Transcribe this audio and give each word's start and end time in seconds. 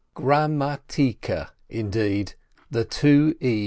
Gra 0.15 0.47
ma 0.47 0.77
ti 0.87 1.13
ke, 1.13 1.45
indeed! 1.69 2.33
The 2.71 2.83
two 2.85 3.35
e's! 3.39 3.59